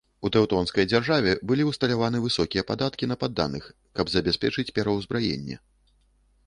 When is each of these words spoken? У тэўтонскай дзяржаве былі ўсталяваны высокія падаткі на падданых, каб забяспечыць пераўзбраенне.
У 0.27 0.29
тэўтонскай 0.35 0.85
дзяржаве 0.91 1.33
былі 1.51 1.67
ўсталяваны 1.67 2.21
высокія 2.25 2.63
падаткі 2.73 3.11
на 3.13 3.19
падданых, 3.25 3.69
каб 3.99 4.05
забяспечыць 4.17 4.69
пераўзбраенне. 4.81 5.55